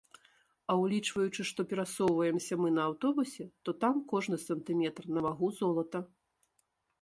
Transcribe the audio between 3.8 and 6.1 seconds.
там кожны сантыметр на вагу золата.